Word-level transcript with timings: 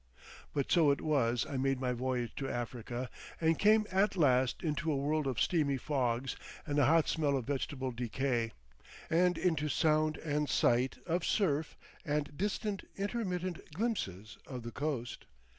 But 0.51 0.71
so 0.71 0.89
it 0.89 0.99
was 0.99 1.45
I 1.47 1.57
made 1.57 1.79
my 1.79 1.93
voyage 1.93 2.33
to 2.37 2.49
Africa, 2.49 3.07
and 3.39 3.59
came 3.59 3.85
at 3.91 4.15
last 4.17 4.63
into 4.63 4.91
a 4.91 4.97
world 4.97 5.27
of 5.27 5.39
steamy 5.39 5.77
fogs 5.77 6.35
and 6.65 6.79
a 6.79 6.87
hot 6.87 7.07
smell 7.07 7.37
of 7.37 7.45
vegetable 7.45 7.91
decay, 7.91 8.51
and 9.11 9.37
into 9.37 9.69
sound 9.69 10.17
and 10.17 10.49
sight 10.49 10.97
of 11.05 11.23
surf 11.23 11.77
and 12.03 12.35
distant 12.35 12.81
intermittent 12.97 13.59
glimpses 13.75 14.39
of 14.47 14.63
the 14.63 14.71
coast. 14.71 15.27